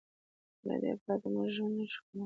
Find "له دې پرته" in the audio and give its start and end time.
0.67-1.27